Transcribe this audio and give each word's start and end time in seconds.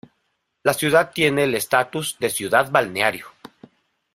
La 0.63 0.73
ciudad 0.73 1.11
tiene 1.13 1.43
el 1.43 1.53
estatus 1.53 2.17
de 2.19 2.31
ciudad 2.31 2.71
balneario. 2.71 3.27